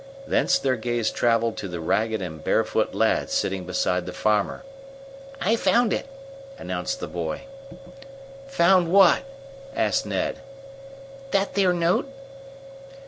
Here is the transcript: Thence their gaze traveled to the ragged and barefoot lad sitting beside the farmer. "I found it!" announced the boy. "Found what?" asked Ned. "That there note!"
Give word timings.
Thence 0.25 0.57
their 0.57 0.77
gaze 0.77 1.11
traveled 1.11 1.57
to 1.57 1.67
the 1.67 1.79
ragged 1.79 2.23
and 2.23 2.43
barefoot 2.43 2.95
lad 2.95 3.29
sitting 3.29 3.65
beside 3.65 4.07
the 4.07 4.11
farmer. 4.11 4.63
"I 5.39 5.55
found 5.55 5.93
it!" 5.93 6.07
announced 6.57 6.99
the 6.99 7.07
boy. 7.07 7.41
"Found 8.47 8.91
what?" 8.91 9.21
asked 9.75 10.07
Ned. 10.07 10.37
"That 11.29 11.53
there 11.53 11.71
note!" 11.71 12.09